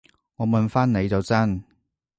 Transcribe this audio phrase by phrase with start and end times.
[0.37, 1.63] 我問返你就真